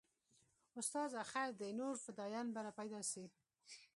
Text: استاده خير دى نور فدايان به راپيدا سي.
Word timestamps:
استاده 0.79 1.21
خير 1.31 1.49
دى 1.59 1.69
نور 1.79 1.95
فدايان 2.05 2.47
به 2.53 2.59
راپيدا 2.67 3.01
سي. 3.11 3.23